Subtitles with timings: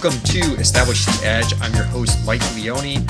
[0.00, 1.52] Welcome to Establish the Edge.
[1.60, 3.04] I'm your host, Mike Leone.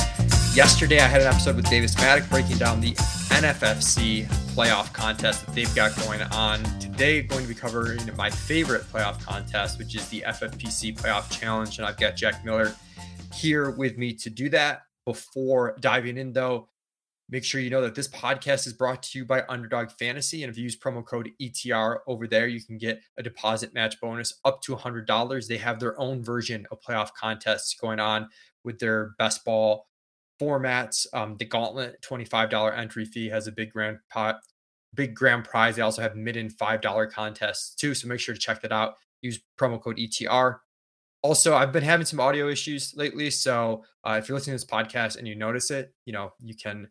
[0.55, 4.25] Yesterday, I had an episode with Davis Maddock breaking down the NFFC
[4.55, 6.63] playoff contest that they've got going on.
[6.81, 11.31] Today, I'm going to be covering my favorite playoff contest, which is the FFPC Playoff
[11.31, 11.77] Challenge.
[11.77, 12.75] And I've got Jack Miller
[13.35, 14.85] here with me to do that.
[15.05, 16.71] Before diving in, though,
[17.31, 20.43] Make sure you know that this podcast is brought to you by Underdog Fantasy.
[20.43, 24.01] And if you use promo code ETR over there, you can get a deposit match
[24.01, 25.47] bonus up to $100.
[25.47, 28.29] They have their own version of playoff contests going on
[28.65, 29.89] with their best ball
[30.41, 31.07] formats.
[31.13, 34.41] Um, the Gauntlet $25 entry fee has a big grand pot,
[34.95, 35.77] big grand prize.
[35.77, 37.95] They also have mid and $5 contests too.
[37.95, 38.95] So make sure to check that out.
[39.21, 40.61] Use promo code ETR.
[41.23, 43.31] Also, I've been having some audio issues lately.
[43.31, 46.55] So uh, if you're listening to this podcast and you notice it, you know, you
[46.55, 46.89] can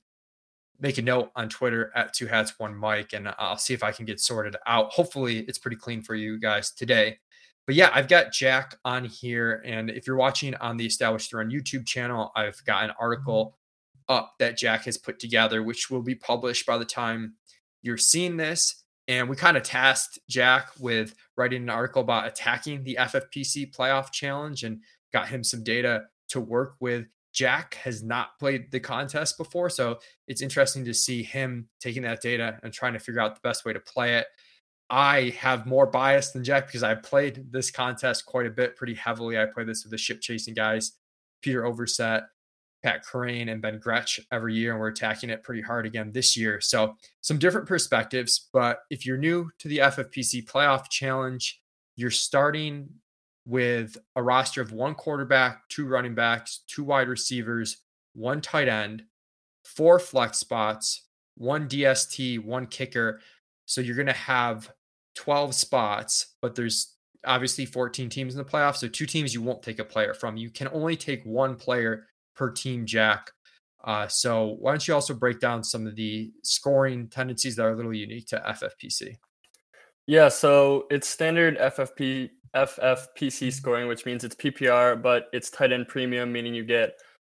[0.79, 3.91] make a note on Twitter at two hats one mic, and I'll see if I
[3.91, 4.91] can get sorted out.
[4.91, 7.17] Hopefully, it's pretty clean for you guys today.
[7.65, 11.49] But yeah, I've got Jack on here, and if you're watching on the Established Run
[11.49, 13.57] YouTube channel, I've got an article
[14.07, 17.33] up that Jack has put together, which will be published by the time
[17.81, 18.83] you're seeing this.
[19.09, 24.11] And we kind of tasked Jack with writing an article about attacking the FFPC playoff
[24.11, 24.81] challenge and
[25.13, 27.07] got him some data to work with.
[27.37, 32.19] Jack has not played the contest before, so it's interesting to see him taking that
[32.19, 34.25] data and trying to figure out the best way to play it.
[34.89, 38.95] I have more bias than Jack because I played this contest quite a bit, pretty
[38.95, 39.37] heavily.
[39.37, 40.93] I played this with the ship chasing guys,
[41.43, 42.23] Peter Overzet,
[42.81, 46.35] Pat Kerrane, and Ben Gretch every year, and we're attacking it pretty hard again this
[46.35, 46.59] year.
[46.59, 48.49] So some different perspectives.
[48.51, 51.61] But if you're new to the FFPC Playoff Challenge,
[51.97, 52.89] you're starting
[53.47, 57.77] with a roster of one quarterback, two running backs, two wide receivers,
[58.13, 59.03] one tight end,
[59.63, 63.21] four flex spots, one DST, one kicker.
[63.65, 64.69] So you're going to have
[65.15, 68.77] 12 spots, but there's obviously 14 teams in the playoffs.
[68.77, 70.35] So two teams you won't take a player from.
[70.35, 73.31] You can only take one player per team, Jack.
[73.81, 77.71] Uh, so why don't you also break down some of the scoring tendencies that are
[77.71, 79.15] a little unique to FFPC?
[80.05, 85.87] Yeah, so it's standard FFP FFPC scoring, which means it's PPR, but it's tight end
[85.87, 86.93] premium, meaning you get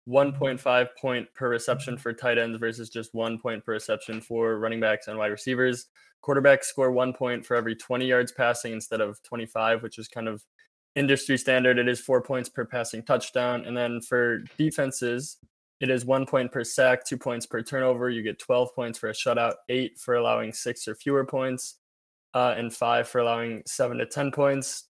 [0.07, 4.80] 1.5 point per reception for tight ends versus just one point per reception for running
[4.80, 5.88] backs and wide receivers.
[6.24, 10.28] Quarterbacks score one point for every 20 yards passing instead of 25, which is kind
[10.28, 10.44] of
[10.96, 11.78] industry standard.
[11.78, 13.66] It is four points per passing touchdown.
[13.66, 15.38] And then for defenses,
[15.80, 18.09] it is one point per sack, two points per turnover.
[18.09, 21.78] You get 12 points for a shutout, eight for allowing six or fewer points,
[22.34, 24.89] uh, and five for allowing seven to 10 points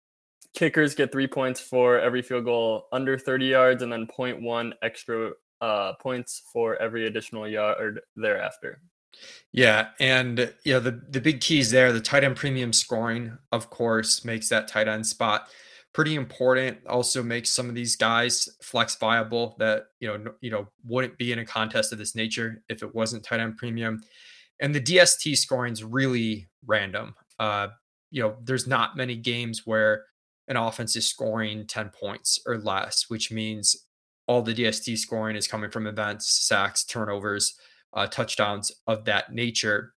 [0.56, 5.32] kickers get three points for every field goal under 30 yards and then 0.1 extra
[5.62, 8.82] uh, points for every additional yard thereafter.
[9.52, 11.92] Yeah, and you know the the big keys there.
[11.92, 15.50] The tight end premium scoring, of course, makes that tight end spot
[15.94, 16.78] pretty important.
[16.88, 21.32] Also makes some of these guys flex viable that you know you know wouldn't be
[21.32, 24.00] in a contest of this nature if it wasn't tight end premium.
[24.60, 27.16] And the DST scoring is really random.
[27.40, 27.70] Uh,
[28.12, 30.04] you know, there's not many games where
[30.50, 33.76] an offense is scoring 10 points or less, which means
[34.28, 37.56] all the DST scoring is coming from events, sacks, turnovers,
[37.94, 39.94] uh, touchdowns of that nature.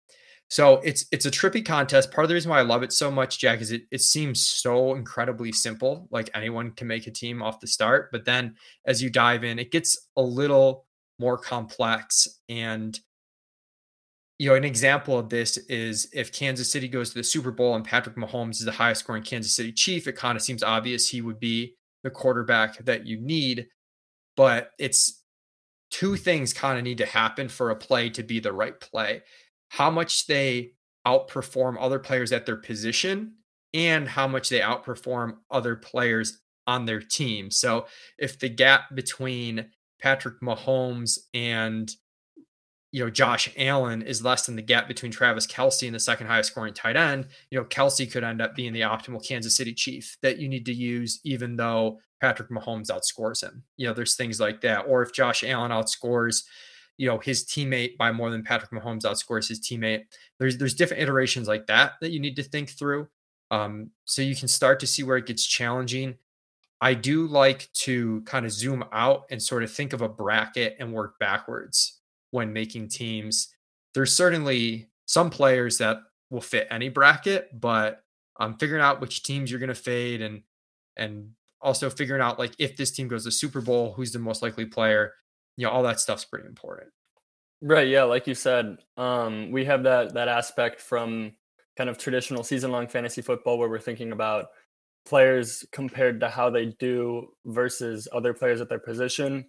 [0.48, 2.10] So it's it's a trippy contest.
[2.10, 4.44] Part of the reason why I love it so much, Jack, is it it seems
[4.44, 6.08] so incredibly simple.
[6.10, 9.60] Like anyone can make a team off the start, but then as you dive in,
[9.60, 10.86] it gets a little
[11.20, 12.98] more complex and
[14.40, 17.74] you know, an example of this is if Kansas City goes to the Super Bowl
[17.74, 21.06] and Patrick Mahomes is the highest scoring Kansas City Chief, it kind of seems obvious
[21.06, 21.74] he would be
[22.04, 23.68] the quarterback that you need.
[24.38, 25.22] But it's
[25.90, 29.20] two things kind of need to happen for a play to be the right play
[29.68, 30.72] how much they
[31.06, 33.34] outperform other players at their position
[33.74, 37.50] and how much they outperform other players on their team.
[37.50, 37.86] So
[38.18, 39.66] if the gap between
[40.00, 41.90] Patrick Mahomes and
[42.92, 46.26] you know, Josh Allen is less than the gap between Travis Kelce and the second
[46.26, 49.72] highest scoring tight end, you know, Kelce could end up being the optimal Kansas City
[49.72, 53.62] Chief that you need to use, even though Patrick Mahomes outscores him.
[53.76, 54.86] You know, there's things like that.
[54.88, 56.42] Or if Josh Allen outscores,
[56.96, 60.04] you know, his teammate by more than Patrick Mahomes outscores his teammate.
[60.38, 63.08] There's there's different iterations like that that you need to think through.
[63.52, 66.16] Um, so you can start to see where it gets challenging.
[66.80, 70.76] I do like to kind of zoom out and sort of think of a bracket
[70.78, 71.99] and work backwards
[72.30, 73.54] when making teams.
[73.94, 75.98] There's certainly some players that
[76.30, 78.02] will fit any bracket, but
[78.38, 80.42] um, figuring out which teams you're going to fade and
[80.96, 81.30] and
[81.60, 84.66] also figuring out like if this team goes to Super Bowl, who's the most likely
[84.66, 85.12] player.
[85.56, 86.90] You know, all that stuff's pretty important.
[87.60, 87.88] Right.
[87.88, 88.04] Yeah.
[88.04, 91.32] Like you said, um, we have that that aspect from
[91.76, 94.46] kind of traditional season long fantasy football where we're thinking about
[95.06, 99.46] players compared to how they do versus other players at their position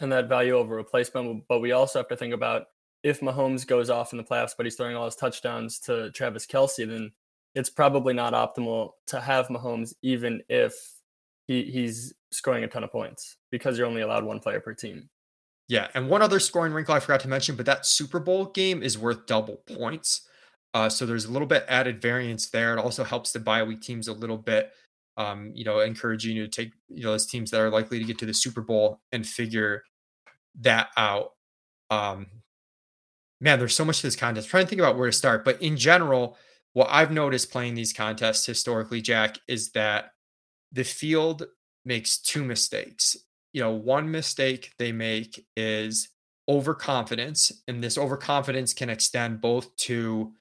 [0.00, 1.44] and that value over replacement.
[1.48, 2.64] But we also have to think about
[3.02, 6.46] if Mahomes goes off in the playoffs, but he's throwing all his touchdowns to Travis
[6.46, 7.12] Kelce, then
[7.54, 10.74] it's probably not optimal to have Mahomes, even if
[11.46, 15.08] he, he's scoring a ton of points because you're only allowed one player per team.
[15.68, 18.82] Yeah, and one other scoring wrinkle I forgot to mention, but that Super Bowl game
[18.82, 20.22] is worth double points.
[20.74, 22.76] Uh, so there's a little bit added variance there.
[22.76, 24.72] It also helps the bye week teams a little bit.
[25.16, 28.04] Um, you know, encouraging you to take you know those teams that are likely to
[28.04, 29.82] get to the Super Bowl and figure
[30.60, 31.32] that out.
[31.90, 32.26] Um,
[33.40, 34.46] man, there's so much to this contest.
[34.46, 36.36] I'm trying to think about where to start, but in general,
[36.74, 40.10] what I've noticed playing these contests historically, Jack, is that
[40.72, 41.46] the field
[41.86, 43.16] makes two mistakes.
[43.52, 46.10] You know, one mistake they make is
[46.48, 50.32] overconfidence, and this overconfidence can extend both to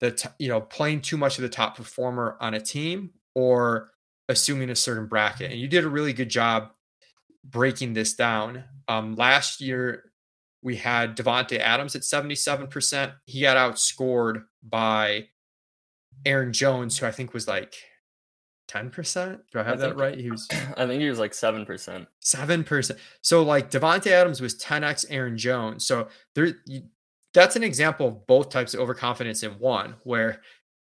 [0.00, 3.90] the t- you know playing too much of the top performer on a team or
[4.28, 5.50] assuming a certain bracket.
[5.50, 6.70] And you did a really good job
[7.44, 8.64] breaking this down.
[8.88, 10.12] Um, last year
[10.62, 13.12] we had Davante Adams at 77%.
[13.26, 15.28] He got outscored by
[16.24, 17.74] Aaron Jones, who I think was like
[18.68, 19.40] 10%.
[19.52, 20.18] Do I have I that right?
[20.18, 22.06] He was I think he was like 7%.
[22.24, 22.98] 7%.
[23.20, 25.84] So like Davante Adams was 10x Aaron Jones.
[25.84, 26.52] So there
[27.34, 30.42] that's an example of both types of overconfidence in one, where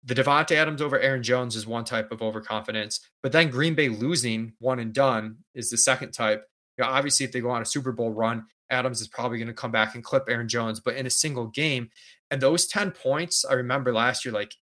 [0.05, 3.89] the Davante Adams over Aaron Jones is one type of overconfidence, but then Green Bay
[3.89, 6.45] losing one and done is the second type.
[6.79, 9.49] You know, obviously, if they go on a Super Bowl run, Adams is probably going
[9.49, 11.91] to come back and clip Aaron Jones, but in a single game,
[12.31, 14.55] and those 10 points, I remember last year, like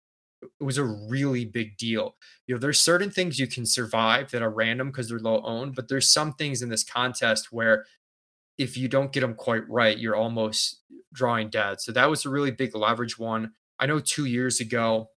[0.43, 2.17] it was a really big deal.
[2.46, 5.75] You know, there's certain things you can survive that are random because they're low owned,
[5.75, 7.84] but there's some things in this contest where
[8.56, 10.82] if you don't get them quite right, you're almost
[11.12, 11.81] drawing dead.
[11.81, 13.52] So that was a really big leverage one.
[13.79, 15.11] I know two years ago,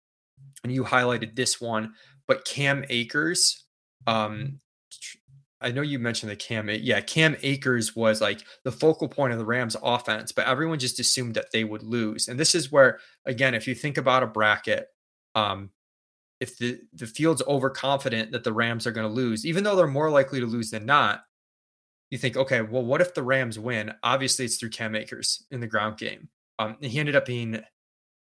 [0.63, 1.93] and you highlighted this one,
[2.27, 3.65] but Cam Akers,
[4.07, 4.59] um,
[5.61, 9.39] I know you mentioned the Cam, yeah, Cam Akers was like the focal point of
[9.39, 12.27] the Rams offense, but everyone just assumed that they would lose.
[12.27, 14.87] And this is where, again, if you think about a bracket,
[15.35, 15.71] um,
[16.39, 19.87] if the, the field's overconfident that the Rams are going to lose, even though they're
[19.87, 21.23] more likely to lose than not,
[22.09, 23.93] you think, okay, well, what if the Rams win?
[24.01, 26.29] Obviously, it's through Cam Akers in the ground game.
[26.57, 27.61] Um, he ended up being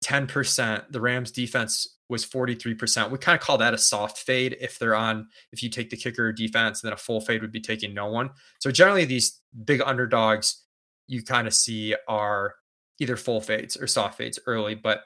[0.07, 0.91] 10%.
[0.91, 3.11] The Rams defense was 43%.
[3.11, 5.97] We kind of call that a soft fade if they're on, if you take the
[5.97, 8.29] kicker defense, then a full fade would be taking no one.
[8.59, 10.63] So generally, these big underdogs
[11.07, 12.55] you kind of see are
[12.99, 14.75] either full fades or soft fades early.
[14.75, 15.01] But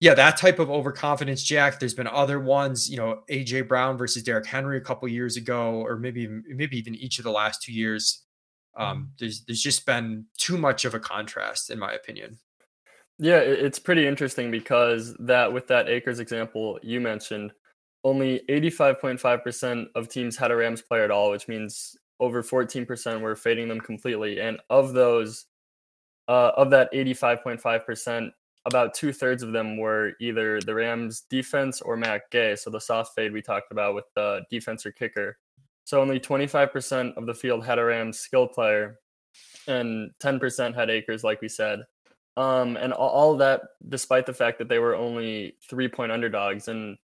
[0.00, 1.78] yeah, that type of overconfidence, Jack.
[1.78, 5.82] There's been other ones, you know, AJ Brown versus Derrick Henry a couple years ago,
[5.82, 8.22] or maybe maybe even each of the last two years.
[8.76, 12.38] Um, there's there's just been too much of a contrast, in my opinion.
[13.18, 17.52] Yeah, it's pretty interesting because that with that Akers example you mentioned,
[18.04, 23.34] only 85.5% of teams had a Rams player at all, which means over 14% were
[23.34, 24.40] fading them completely.
[24.40, 25.46] And of those,
[26.28, 28.30] uh, of that 85.5%,
[28.66, 32.56] about two thirds of them were either the Rams defense or Matt Gay.
[32.56, 35.38] So the soft fade we talked about with the defense or kicker.
[35.84, 38.98] So only 25% of the field had a Rams skill player
[39.68, 41.80] and 10% had Akers, like we said.
[42.36, 46.68] Um, and all, all that despite the fact that they were only three point underdogs.
[46.68, 46.98] And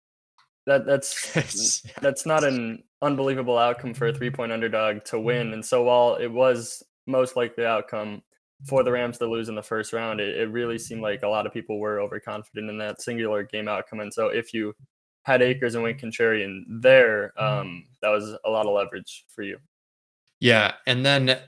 [0.67, 5.53] that that's that's not an unbelievable outcome for a three point underdog to win.
[5.53, 8.23] And so while it was most likely outcome,
[8.67, 11.29] for the Rams to lose in the first round, it, it really seemed like a
[11.29, 14.01] lot of people were overconfident in that singular game outcome.
[14.01, 14.75] And so if you
[15.25, 19.59] had Akers and Wink Contrarian there, um, that was a lot of leverage for you.
[20.41, 20.75] Yeah.
[20.87, 21.39] And then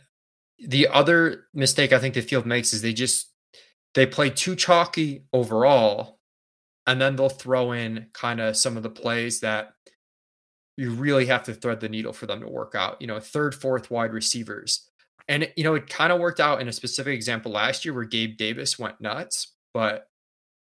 [0.59, 3.31] the other mistake I think the field makes is they just
[3.95, 6.19] they play too chalky overall.
[6.87, 9.73] And then they'll throw in kind of some of the plays that
[10.77, 13.01] you really have to thread the needle for them to work out.
[13.01, 14.91] You know, third, fourth wide receivers
[15.29, 18.05] and, you know, it kind of worked out in a specific example last year where
[18.05, 20.07] Gabe Davis went nuts, but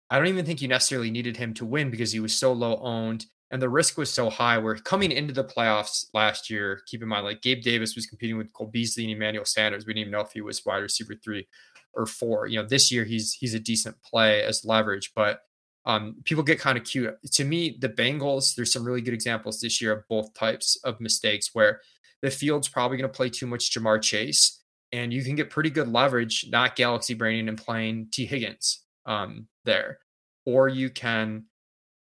[0.10, 2.78] I don't even think you necessarily needed him to win because he was so low
[2.78, 4.58] owned and the risk was so high.
[4.58, 8.38] Where coming into the playoffs last year, keep in mind, like Gabe Davis was competing
[8.38, 9.86] with Cole Beasley and Emmanuel Sanders.
[9.86, 11.48] We didn't even know if he was wide receiver three
[11.94, 12.48] or four.
[12.48, 15.42] You know, this year he's he's a decent play as leverage, but
[15.86, 17.16] um, people get kind of cute.
[17.34, 21.00] To me, the Bengals, there's some really good examples this year of both types of
[21.00, 21.82] mistakes where
[22.22, 25.70] the field's probably going to play too much Ja'Marr Chase, and you can get pretty
[25.70, 30.00] good leverage, not galaxy braining and playing Tee Higgins um, there,
[30.46, 31.46] or you can,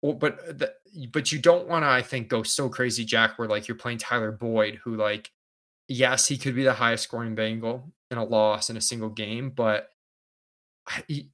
[0.02, 0.74] but the,
[1.12, 3.98] but you don't want to, I think, go so crazy, Jack, where like you're playing
[3.98, 5.30] Tyler Boyd, who like,
[5.92, 9.50] yes, he could be the highest scoring Bengal in a loss in a single game,
[9.50, 9.88] but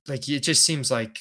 [0.06, 1.20] like it just seems like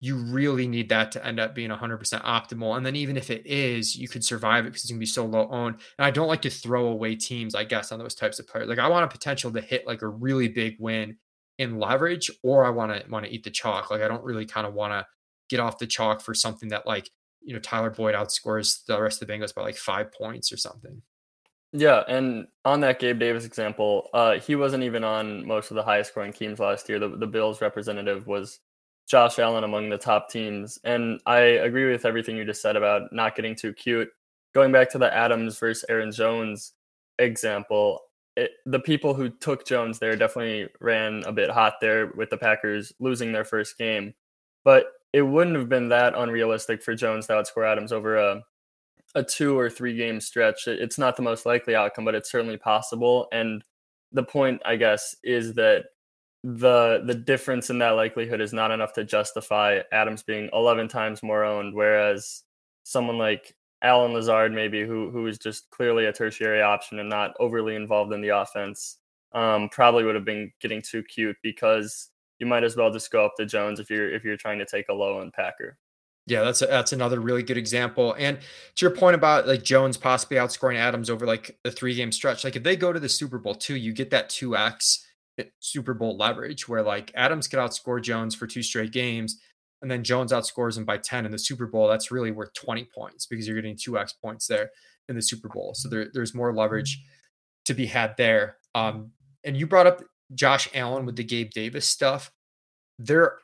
[0.00, 2.76] you really need that to end up being 100% optimal.
[2.76, 5.06] And then even if it is, you could survive it because it's going to be
[5.06, 5.76] so low owned.
[5.98, 8.68] And I don't like to throw away teams, I guess, on those types of players.
[8.68, 11.16] Like I want a potential to hit like a really big win
[11.58, 13.90] in leverage, or I want to want to eat the chalk.
[13.90, 15.06] Like I don't really kind of want to
[15.48, 17.10] get off the chalk for something that like
[17.42, 20.58] you know Tyler Boyd outscores the rest of the Bengals by like five points or
[20.58, 21.00] something.
[21.72, 25.82] Yeah, and on that Gabe Davis example, uh, he wasn't even on most of the
[25.82, 26.98] highest scoring teams last year.
[26.98, 28.60] The, the Bills representative was
[29.08, 30.78] Josh Allen among the top teams.
[30.84, 34.08] And I agree with everything you just said about not getting too cute.
[34.54, 36.72] Going back to the Adams versus Aaron Jones
[37.18, 38.00] example,
[38.36, 42.36] it, the people who took Jones there definitely ran a bit hot there with the
[42.36, 44.14] Packers losing their first game.
[44.64, 48.42] But it wouldn't have been that unrealistic for Jones to outscore Adams over a
[49.16, 50.68] a two or three game stretch.
[50.68, 53.26] It's not the most likely outcome, but it's certainly possible.
[53.32, 53.64] And
[54.12, 55.86] the point, I guess, is that
[56.44, 61.22] the the difference in that likelihood is not enough to justify Adams being 11 times
[61.22, 62.42] more owned, whereas
[62.84, 67.34] someone like Allen Lazard, maybe who who is just clearly a tertiary option and not
[67.40, 68.98] overly involved in the offense,
[69.32, 73.24] um, probably would have been getting too cute because you might as well just go
[73.24, 75.78] up to Jones if you're if you're trying to take a low end Packer.
[76.28, 78.14] Yeah, that's a, that's another really good example.
[78.18, 82.10] And to your point about like Jones possibly outscoring Adams over like a three game
[82.10, 85.06] stretch, like if they go to the Super Bowl too, you get that two x
[85.60, 89.40] Super Bowl leverage where like Adams could outscore Jones for two straight games,
[89.82, 91.86] and then Jones outscores him by ten in the Super Bowl.
[91.88, 94.70] That's really worth twenty points because you're getting two x points there
[95.08, 95.74] in the Super Bowl.
[95.74, 97.04] So there, there's more leverage
[97.66, 98.56] to be had there.
[98.74, 99.12] Um,
[99.44, 100.02] and you brought up
[100.34, 102.32] Josh Allen with the Gabe Davis stuff.
[102.98, 103.38] There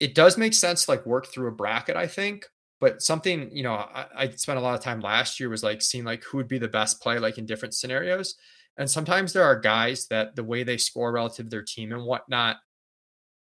[0.00, 2.46] it does make sense to like work through a bracket, I think.
[2.80, 5.82] But something, you know, I, I spent a lot of time last year was like
[5.82, 8.36] seeing like who would be the best play like in different scenarios.
[8.78, 12.04] And sometimes there are guys that the way they score relative to their team and
[12.04, 12.56] whatnot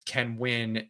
[0.07, 0.87] can win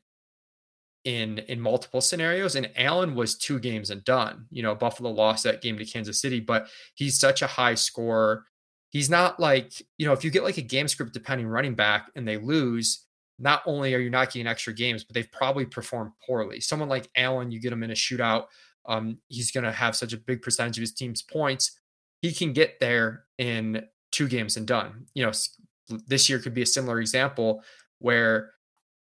[1.04, 2.56] in in multiple scenarios.
[2.56, 4.44] And Allen was two games and done.
[4.50, 8.44] You know, Buffalo lost that game to Kansas City, but he's such a high scorer.
[8.90, 12.10] He's not like, you know, if you get like a game script depending running back
[12.14, 13.05] and they lose,
[13.38, 16.60] not only are you not getting extra games, but they've probably performed poorly.
[16.60, 18.46] Someone like Allen, you get him in a shootout,
[18.86, 21.78] um, he's going to have such a big percentage of his team's points.
[22.22, 25.06] He can get there in two games and done.
[25.14, 25.32] You know,
[26.06, 27.62] this year could be a similar example
[27.98, 28.52] where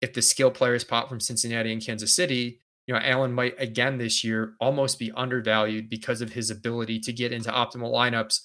[0.00, 3.98] if the skill players pop from Cincinnati and Kansas City, you know, Allen might again
[3.98, 8.40] this year almost be undervalued because of his ability to get into optimal lineups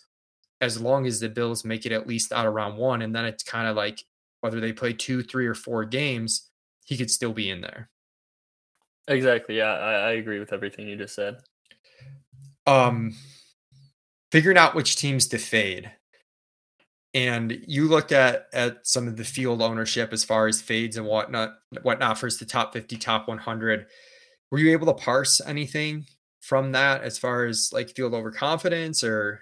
[0.62, 3.02] as long as the Bills make it at least out of round one.
[3.02, 4.04] And then it's kind of like
[4.42, 6.50] whether they play two, three, or four games,
[6.86, 7.90] he could still be in there.
[9.08, 9.58] Exactly.
[9.58, 11.38] Yeah, I, I agree with everything you just said.
[12.68, 13.16] Um,
[14.32, 15.92] figuring out which teams to fade.
[17.14, 21.06] And you looked at at some of the field ownership as far as fades and
[21.06, 23.88] whatnot, whatnot for the top 50, top 100.
[24.50, 26.06] Were you able to parse anything
[26.40, 29.42] from that as far as like field overconfidence or,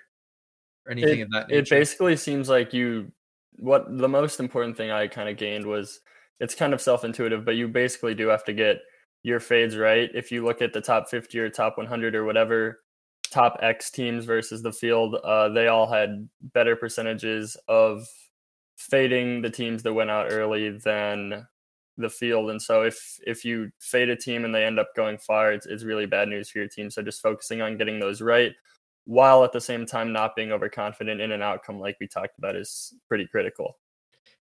[0.86, 1.60] or anything it, of that nature?
[1.60, 3.12] It basically seems like you
[3.58, 6.00] what the most important thing I kind of gained was
[6.40, 8.78] it's kind of self intuitive, but you basically do have to get
[9.24, 10.10] your fades right.
[10.14, 12.82] If you look at the top 50 or top 100 or whatever
[13.32, 18.08] top X teams versus the field, uh, they all had better percentages of
[18.78, 21.46] fading the teams that went out early than
[21.98, 22.50] the field.
[22.50, 25.66] And so if if you fade a team and they end up going far, it's,
[25.66, 26.90] it's really bad news for your team.
[26.90, 28.54] So just focusing on getting those right
[29.10, 32.56] while at the same time not being overconfident in an outcome like we talked about
[32.56, 33.76] is pretty critical.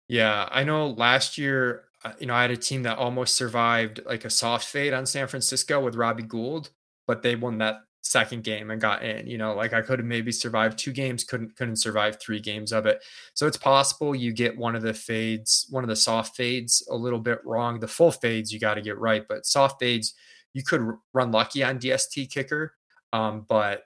[0.09, 4.01] Yeah, I know last year, uh, you know, I had a team that almost survived
[4.05, 6.71] like a soft fade on San Francisco with Robbie Gould,
[7.07, 9.29] but they won that second game and got in.
[9.29, 12.73] You know, like I could have maybe survived two games, couldn't couldn't survive three games
[12.73, 13.05] of it.
[13.35, 16.97] So it's possible you get one of the fades, one of the soft fades a
[16.97, 17.79] little bit wrong.
[17.79, 20.13] The full fades you got to get right, but soft fades
[20.55, 20.83] you could
[21.15, 22.75] run lucky on DST kicker.
[23.13, 23.85] Um, but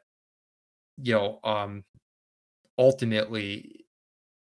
[1.02, 1.85] you know, um,
[2.78, 3.85] ultimately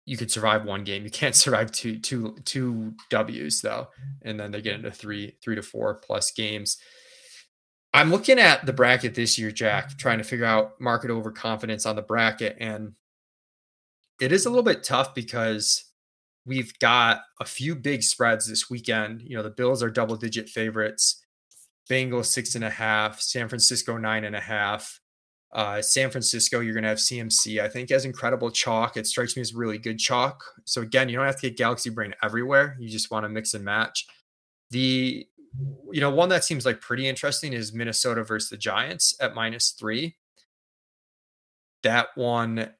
[0.04, 1.04] you could survive one game.
[1.04, 3.88] You can't survive two, two, two W's though.
[4.22, 6.78] And then they get into three, three to four plus games.
[7.94, 11.94] I'm looking at the bracket this year, Jack, trying to figure out market overconfidence on
[11.94, 12.56] the bracket.
[12.58, 12.92] And
[14.18, 15.84] it is a little bit tough because
[16.46, 19.20] we've got a few big spreads this weekend.
[19.22, 21.22] You know, the Bills are double digit favorites,
[21.90, 25.00] Bengals six and a half, San Francisco nine and a half.
[25.52, 27.62] Uh, San Francisco, you're going to have CMC.
[27.62, 28.96] I think as incredible chalk.
[28.96, 30.42] It strikes me as really good chalk.
[30.64, 32.76] So again, you don't have to get Galaxy Brain everywhere.
[32.80, 34.06] You just want to mix and match.
[34.70, 35.26] The
[35.92, 39.70] you know one that seems like pretty interesting is Minnesota versus the Giants at minus
[39.70, 40.16] three.
[41.82, 42.70] That one,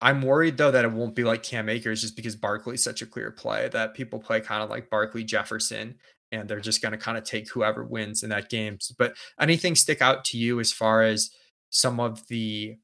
[0.00, 3.06] I'm worried though that it won't be like Cam Akers just because Barkley's such a
[3.06, 5.96] clear play that people play kind of like Barkley Jefferson
[6.30, 8.78] and they're just going to kind of take whoever wins in that game.
[8.98, 11.30] But anything stick out to you as far as
[11.74, 12.78] some of the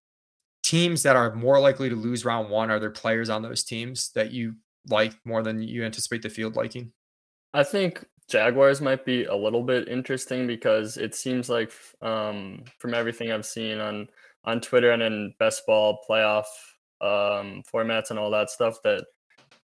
[0.65, 2.71] teams that are more likely to lose round one?
[2.71, 4.57] Are there players on those teams that you
[4.89, 6.93] like more than you anticipate the field liking?
[7.55, 12.95] I think Jaguars might be a little bit interesting because it seems like um, from
[12.95, 14.09] everything I've seen on
[14.45, 16.47] on Twitter and in best ball playoff
[17.01, 19.05] um, formats and all that stuff that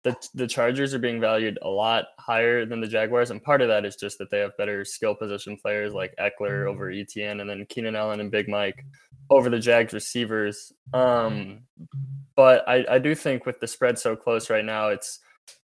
[0.06, 3.66] the the Chargers are being valued a lot higher than the Jaguars, and part of
[3.66, 7.04] that is just that they have better skill position players like Ekeler over mm.
[7.04, 8.85] ETN, and then Keenan Allen and Big Mike
[9.30, 10.73] over the Jags receivers.
[10.92, 11.61] Um,
[12.37, 15.21] but I, I do think with the spread so close right now, it's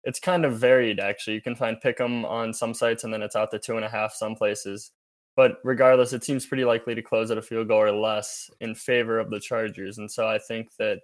[0.04, 1.34] it's kind of varied actually.
[1.34, 3.90] You can find Pick'em on some sites and then it's out to two and a
[3.90, 4.92] half some places.
[5.36, 8.74] But regardless, it seems pretty likely to close at a field goal or less in
[8.74, 9.98] favor of the Chargers.
[9.98, 11.00] And so I think that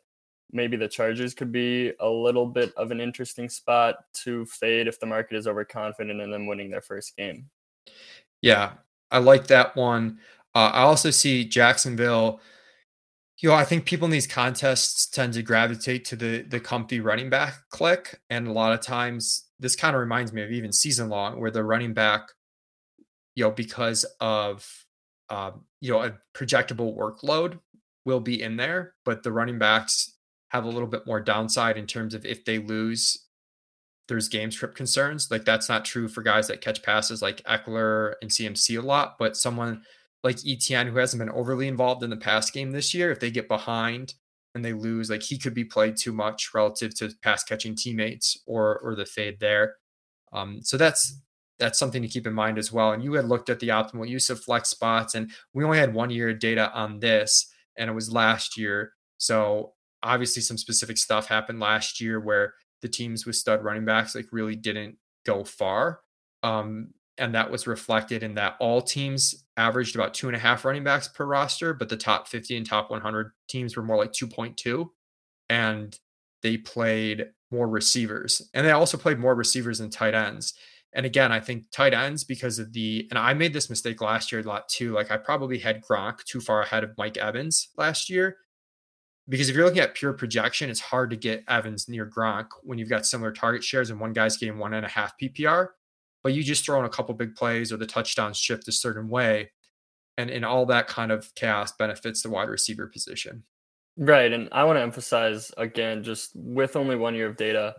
[0.54, 5.00] maybe the Chargers could be a little bit of an interesting spot to fade if
[5.00, 7.50] the market is overconfident in them winning their first game.
[8.42, 8.74] Yeah,
[9.10, 10.20] I like that one.
[10.54, 12.42] Uh, I also see Jacksonville
[13.42, 17.00] you know, I think people in these contests tend to gravitate to the the comfy
[17.00, 20.72] running back click, and a lot of times this kind of reminds me of even
[20.72, 22.22] season long, where the running back,
[23.36, 24.68] you know, because of
[25.30, 27.60] um, you know a projectable workload
[28.06, 30.18] will be in there, but the running backs
[30.50, 33.26] have a little bit more downside in terms of if they lose,
[34.08, 35.32] there's game script concerns.
[35.32, 39.16] Like that's not true for guys that catch passes like Ekeler and CMC a lot,
[39.18, 39.82] but someone
[40.24, 43.32] like ETN, who hasn't been overly involved in the pass game this year, if they
[43.32, 44.14] get behind
[44.54, 48.38] and they lose, like he could be played too much relative to pass catching teammates
[48.46, 49.76] or or the fade there.
[50.34, 51.20] Um, so that's
[51.60, 52.92] that's something to keep in mind as well.
[52.92, 55.94] And you had looked at the optimal use of flex spots, and we only had
[55.94, 58.94] one year of data on this, and it was last year.
[59.18, 59.74] So
[60.04, 64.28] obviously, some specific stuff happened last year where the teams with stud running backs like
[64.32, 66.02] really didn't go far.
[66.44, 70.66] Um, and that was reflected in that all teams averaged about two and a half
[70.66, 74.12] running backs per roster, but the top 50 and top 100 teams were more like
[74.12, 74.90] 2.2.
[75.48, 75.98] And
[76.42, 78.50] they played more receivers.
[78.56, 80.56] And they also played more receivers than tight ends.
[80.94, 84.32] And again, I think tight ends because of the, and I made this mistake last
[84.32, 84.92] year a lot too.
[84.92, 88.38] Like I probably had Gronk too far ahead of Mike Evans last year.
[89.30, 92.80] Because if you're looking at pure projection, it's hard to get Evans near Gronk when
[92.80, 95.68] you've got similar target shares and one guy's getting one and a half PPR
[96.24, 99.10] but you just throw in a couple big plays or the touchdowns shift a certain
[99.10, 99.52] way.
[100.18, 103.44] And, and all that kind of chaos benefits the wide receiver position.
[103.98, 104.32] Right.
[104.32, 107.76] And I want to emphasize again, just with only one year of data,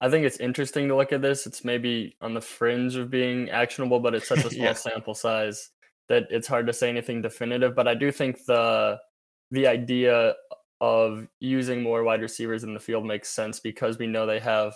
[0.00, 1.46] I think it's interesting to look at this.
[1.46, 4.72] It's maybe on the fringe of being actionable, but it's such a small yeah.
[4.74, 5.70] sample size
[6.08, 7.74] that it's hard to say anything definitive.
[7.74, 8.98] But I do think the
[9.50, 10.34] the idea
[10.80, 14.74] of using more wide receivers in the field makes sense because we know they have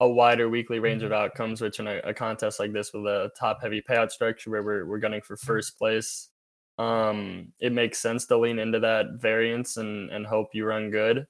[0.00, 1.24] a wider weekly range of mm-hmm.
[1.24, 4.62] outcomes, which in a, a, contest like this with a top heavy payout structure where
[4.62, 5.46] we're, we're gunning for mm-hmm.
[5.46, 6.28] first place,
[6.78, 11.26] um, it makes sense to lean into that variance and, and hope you run good.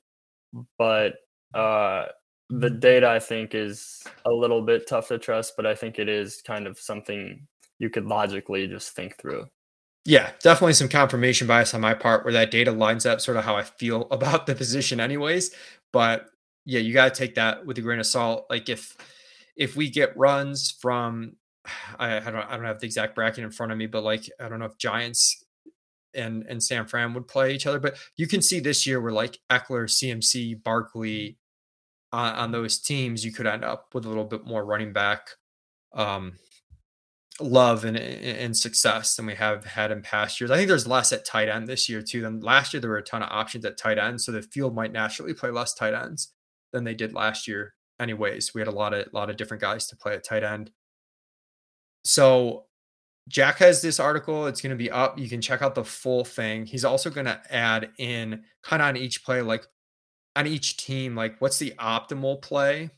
[0.79, 1.15] But
[1.55, 2.07] uh,
[2.51, 2.79] the mm-hmm.
[2.81, 6.43] data, I think, is a little bit tough to trust, but I think it is
[6.43, 7.47] kind of something
[7.79, 9.47] you could logically just think through.
[10.05, 13.45] Yeah, definitely some confirmation bias on my part where that data lines up sort of
[13.45, 15.53] how I feel about the position, anyways.
[15.93, 16.27] But
[16.67, 18.47] yeah, you got to take that with a grain of salt.
[18.51, 18.97] Like if
[19.57, 21.37] if we get runs from
[21.99, 24.29] I, I, don't I don't have the exact bracket in front of me, but like
[24.39, 25.45] I don't know if Giants
[26.13, 29.13] and and San Fran would play each other, but you can see this year where
[29.13, 31.39] like Ekeler, CMC, Barkley
[32.13, 35.29] on, on those teams, you could end up with a little bit more running back
[35.95, 36.33] um,
[37.41, 40.51] love and, and success than we have had in past years.
[40.51, 42.81] I think there's less at tight end this year too than last year.
[42.81, 45.51] There were a ton of options at tight end, so the field might naturally play
[45.51, 46.33] less tight ends
[46.77, 47.75] than they did last year.
[47.99, 50.71] Anyways, we had a lot of lot of different guys to play at tight end.
[52.05, 52.67] So
[53.29, 54.47] Jack has this article.
[54.47, 55.19] It's going to be up.
[55.19, 56.67] You can check out the full thing.
[56.67, 59.67] He's also going to add in kind of on each play, like
[60.37, 62.91] on each team, like what's the optimal play,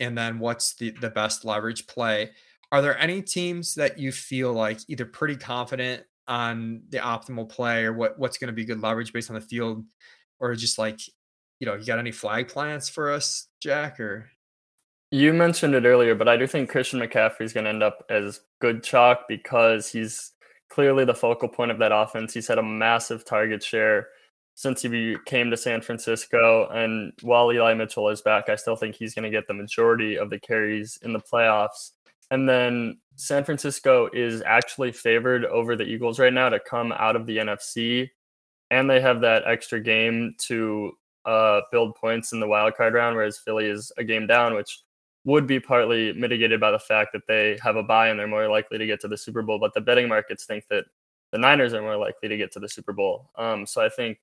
[0.00, 2.30] and then what's the the best leverage play.
[2.72, 7.84] Are there any teams that you feel like either pretty confident on the optimal play
[7.84, 9.84] or what what's going to be good leverage based on the field,
[10.40, 10.98] or just like
[11.64, 13.98] you know, you got any flag plants for us, Jack?
[13.98, 14.30] Or
[15.10, 18.04] you mentioned it earlier, but I do think Christian McCaffrey is going to end up
[18.10, 20.32] as good chalk because he's
[20.68, 22.34] clearly the focal point of that offense.
[22.34, 24.08] He's had a massive target share
[24.54, 26.68] since he came to San Francisco.
[26.68, 30.18] And while Eli Mitchell is back, I still think he's going to get the majority
[30.18, 31.92] of the carries in the playoffs.
[32.30, 37.16] And then San Francisco is actually favored over the Eagles right now to come out
[37.16, 38.10] of the NFC.
[38.70, 40.92] And they have that extra game to
[41.26, 44.80] uh, build points in the wild card round, whereas Philly is a game down, which
[45.24, 48.48] would be partly mitigated by the fact that they have a bye and they're more
[48.48, 49.58] likely to get to the Super Bowl.
[49.58, 50.84] But the betting markets think that
[51.32, 53.30] the Niners are more likely to get to the Super Bowl.
[53.36, 54.18] Um, so I think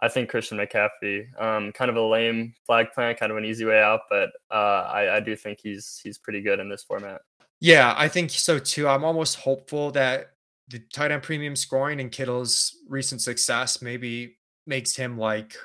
[0.00, 3.64] I think Christian McCaffrey, um, kind of a lame flag plant, kind of an easy
[3.64, 7.22] way out, but uh, I, I do think he's he's pretty good in this format.
[7.60, 8.86] Yeah, I think so too.
[8.86, 10.32] I'm almost hopeful that
[10.68, 15.56] the tight end premium scoring and Kittle's recent success maybe makes him like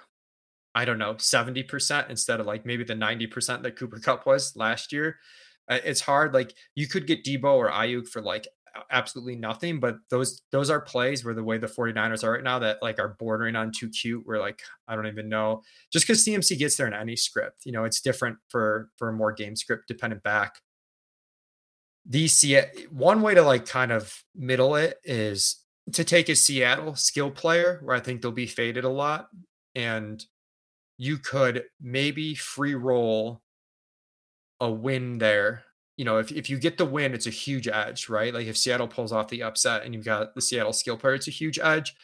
[0.74, 4.94] I don't know, 70% instead of like maybe the 90% that Cooper Kupp was last
[4.94, 5.18] year.
[5.70, 6.34] Uh, it's hard.
[6.34, 8.48] Like you could get Deebo or Aiyuk for like
[8.90, 12.60] absolutely nothing, but those those are plays where the way the 49ers are right now
[12.60, 14.26] that like are bordering on too cute.
[14.26, 15.62] We're like I don't even know.
[15.92, 19.14] Just because CMC gets there in any script, you know, it's different for for a
[19.14, 20.56] more game script dependent back.
[22.06, 25.58] The Seattle one way to like kind of middle it is
[25.94, 29.28] to take a Seattle skill player where I think they'll be faded a lot
[29.76, 30.24] and
[30.98, 33.42] you could maybe free roll
[34.60, 35.64] a win there.
[35.98, 38.34] You know, if, if you get the win, it's a huge edge, right?
[38.34, 41.28] Like if Seattle pulls off the upset and you've got the Seattle skill player, it's
[41.28, 41.96] a huge edge.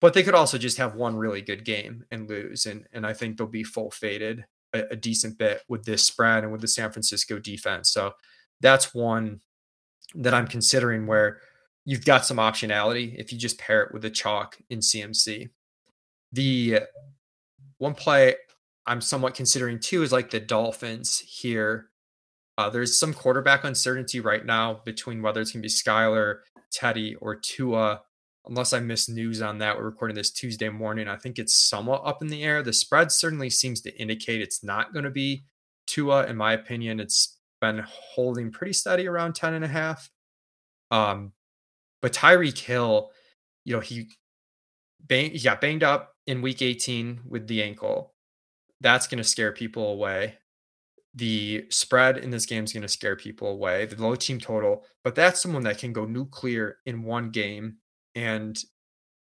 [0.00, 2.66] But they could also just have one really good game and lose.
[2.66, 6.42] And and I think they'll be full faded a, a decent bit with this spread
[6.42, 7.90] and with the San Francisco defense.
[7.90, 8.12] So
[8.60, 9.40] that's one
[10.14, 11.38] that I'm considering where
[11.84, 15.50] you've got some optionality if you just pair it with a chalk in CMC.
[16.32, 16.80] The
[17.80, 18.36] one play
[18.86, 21.90] I'm somewhat considering too is like the Dolphins here.
[22.58, 26.40] Uh, there's some quarterback uncertainty right now between whether it's going to be Skylar,
[26.72, 28.02] Teddy, or Tua.
[28.46, 31.08] Unless I miss news on that, we're recording this Tuesday morning.
[31.08, 32.62] I think it's somewhat up in the air.
[32.62, 35.44] The spread certainly seems to indicate it's not going to be
[35.86, 36.26] Tua.
[36.26, 40.10] In my opinion, it's been holding pretty steady around 10 and a half.
[40.90, 41.32] Um,
[42.02, 43.10] but Tyreek Hill,
[43.64, 44.08] you know, he,
[45.06, 48.14] bang, he got banged up in week 18 with the ankle.
[48.80, 50.38] That's going to scare people away.
[51.12, 54.84] The spread in this game is going to scare people away, the low team total,
[55.02, 57.78] but that's someone that can go nuclear in one game.
[58.14, 58.56] And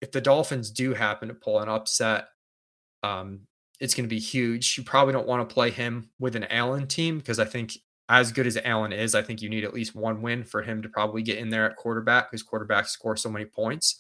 [0.02, 2.30] if the Dolphins do happen to pull an upset,
[3.04, 3.42] um,
[3.80, 4.76] it's going to be huge.
[4.76, 7.78] You probably don't want to play him with an Allen team because I think
[8.10, 10.82] as good as Allen is, I think you need at least one win for him
[10.82, 14.00] to probably get in there at quarterback because quarterbacks score so many points.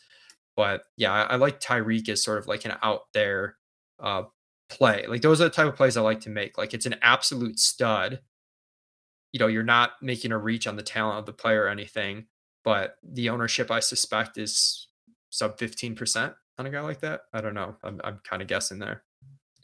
[0.57, 3.55] But yeah, I, I like Tyreek as sort of like an out there
[3.99, 4.23] uh,
[4.69, 5.05] play.
[5.07, 6.57] Like those are the type of plays I like to make.
[6.57, 8.19] Like it's an absolute stud.
[9.31, 12.25] You know, you're not making a reach on the talent of the player or anything,
[12.63, 14.87] but the ownership I suspect is
[15.29, 17.21] sub 15% on a guy like that.
[17.33, 17.75] I don't know.
[17.83, 19.03] I'm, I'm kind of guessing there.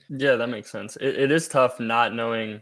[0.09, 0.95] Yeah, that makes sense.
[0.97, 2.61] It, it is tough not knowing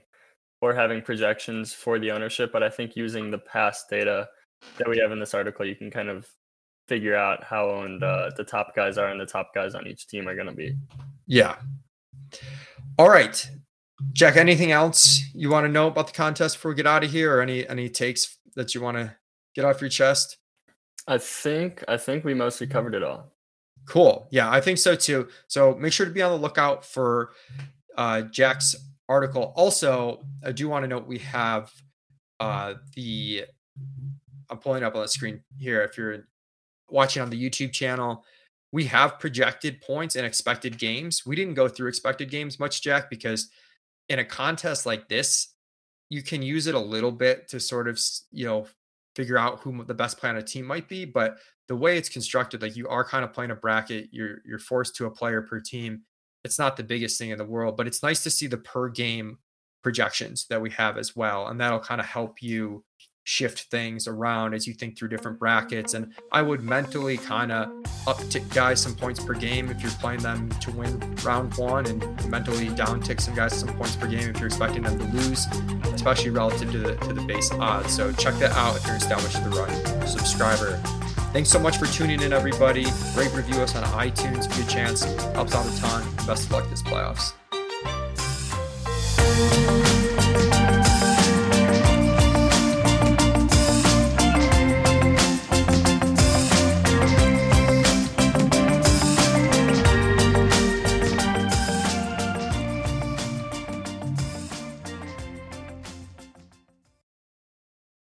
[0.61, 4.29] or having projections for the ownership, but I think using the past data
[4.77, 6.27] that we have in this article, you can kind of
[6.91, 10.07] figure out how owned uh, the top guys are and the top guys on each
[10.07, 10.75] team are going to be.
[11.25, 11.55] Yeah.
[12.99, 13.49] All right,
[14.11, 14.35] Jack.
[14.35, 17.37] Anything else you want to know about the contest before we get out of here,
[17.37, 19.15] or any any takes that you want to
[19.55, 20.37] get off your chest?
[21.07, 23.31] I think I think we mostly covered it all.
[23.85, 24.27] Cool.
[24.29, 25.29] Yeah, I think so too.
[25.47, 27.31] So make sure to be on the lookout for
[27.97, 28.75] uh, Jack's
[29.07, 29.53] article.
[29.55, 31.71] Also, I do want to note we have
[32.41, 33.45] uh, the
[34.49, 35.83] I'm pulling up on the screen here.
[35.83, 36.25] If you're
[36.91, 38.23] watching on the YouTube channel,
[38.71, 41.25] we have projected points and expected games.
[41.25, 43.49] We didn't go through expected games much, Jack, because
[44.09, 45.49] in a contest like this,
[46.09, 47.99] you can use it a little bit to sort of,
[48.31, 48.67] you know,
[49.15, 51.05] figure out who the best player on a team might be.
[51.05, 54.59] But the way it's constructed, like you are kind of playing a bracket, you're you're
[54.59, 56.01] forced to a player per team.
[56.43, 58.89] It's not the biggest thing in the world, but it's nice to see the per
[58.89, 59.37] game
[59.83, 61.47] projections that we have as well.
[61.47, 62.83] And that'll kind of help you
[63.23, 65.93] shift things around as you think through different brackets.
[65.93, 67.69] And I would mentally kind of
[68.05, 72.29] uptick guys some points per game if you're playing them to win round one, and
[72.29, 75.45] mentally downtick some guys some points per game if you're expecting them to lose,
[75.93, 77.93] especially relative to the to the base odds.
[77.93, 80.81] So check that out if you're established the run subscriber.
[81.31, 82.85] Thanks so much for tuning in, everybody.
[83.15, 85.03] Rate review us on iTunes if you chance.
[85.33, 86.03] Helps out a ton.
[86.27, 87.31] Best of luck this playoffs.